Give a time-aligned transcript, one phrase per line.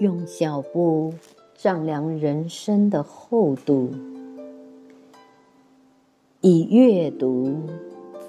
[0.00, 1.12] 用脚步
[1.56, 3.90] 丈量人生的厚度，
[6.40, 7.52] 以阅读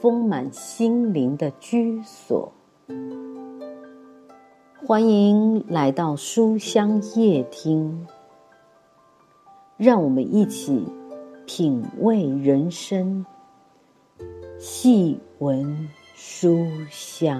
[0.02, 2.52] 丰满心灵的居所。
[4.84, 8.08] 欢迎来到书香夜听，
[9.78, 10.84] 让我们一起
[11.46, 13.24] 品味人生，
[14.58, 17.40] 细闻书香。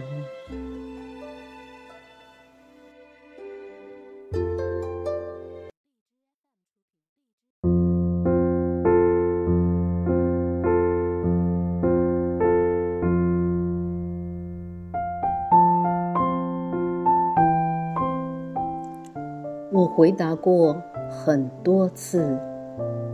[19.80, 20.76] 我回答过
[21.10, 22.38] 很多次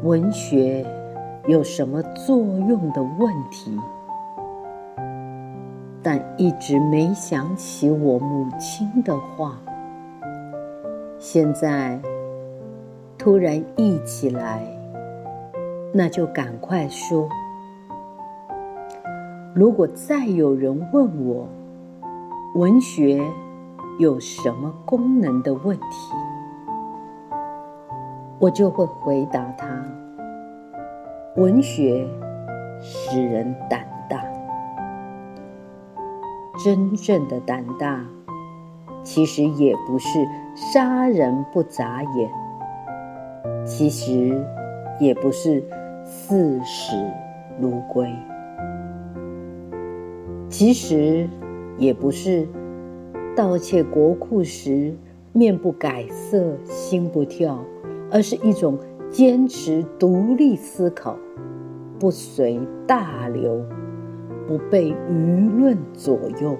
[0.01, 0.83] 文学
[1.45, 3.79] 有什么作用的问题，
[6.01, 9.55] 但一直没想起我母亲的话。
[11.19, 11.99] 现在
[13.15, 14.65] 突然忆起来，
[15.93, 17.29] 那就赶快说。
[19.53, 21.47] 如果再有人问我
[22.55, 23.23] 文学
[23.99, 25.85] 有什么功能的问题，
[28.39, 29.67] 我就会回答他：
[31.35, 32.05] 文学
[32.81, 34.23] 使人胆大。
[36.63, 38.05] 真正的胆大，
[39.03, 42.29] 其实也不是杀人不眨眼，
[43.65, 44.41] 其实
[44.99, 45.63] 也不是
[46.05, 46.95] 视死
[47.59, 48.09] 如归，
[50.49, 51.27] 其实
[51.77, 52.47] 也不是
[53.35, 54.93] 盗窃国库时
[55.33, 57.59] 面不改色心不跳。
[58.11, 58.77] 而是一种
[59.09, 61.17] 坚持独立思考，
[61.99, 63.65] 不随大流，
[64.47, 66.57] 不被舆论左右，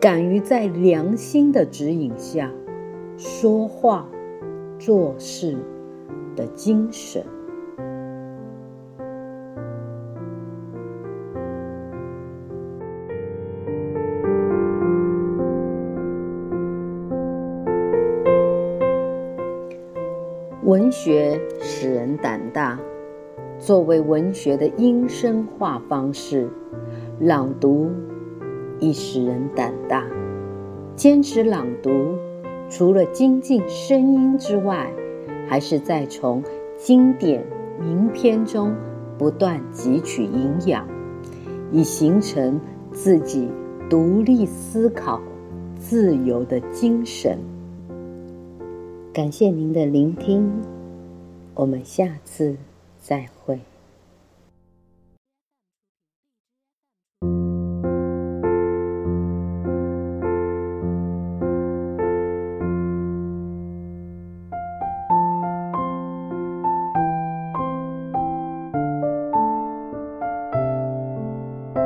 [0.00, 2.50] 敢于在良心的指引下
[3.16, 4.08] 说话、
[4.78, 5.56] 做事
[6.36, 7.24] 的精神。
[20.64, 22.80] 文学使人胆大。
[23.58, 26.48] 作为文学的音声化方式，
[27.20, 27.90] 朗读
[28.80, 30.06] 亦使人胆大。
[30.96, 32.16] 坚持朗读，
[32.70, 34.90] 除了精进声音之外，
[35.46, 36.42] 还是在从
[36.78, 37.44] 经典
[37.78, 38.74] 名篇中
[39.18, 40.88] 不断汲取营养，
[41.72, 42.58] 以形成
[42.90, 43.50] 自己
[43.90, 45.20] 独立思考、
[45.76, 47.38] 自由的精神。
[49.14, 50.50] 感谢您的聆听，
[51.54, 52.56] 我们下次
[53.00, 53.33] 再会。